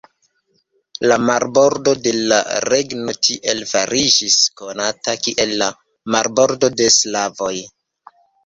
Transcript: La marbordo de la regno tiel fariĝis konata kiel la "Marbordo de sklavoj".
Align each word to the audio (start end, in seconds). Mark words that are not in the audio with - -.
La 1.11 1.17
marbordo 1.25 1.93
de 2.07 2.13
la 2.31 2.39
regno 2.75 3.15
tiel 3.27 3.61
fariĝis 3.73 4.39
konata 4.63 5.17
kiel 5.27 5.55
la 5.63 5.71
"Marbordo 6.17 6.75
de 6.81 6.93
sklavoj". 7.01 7.55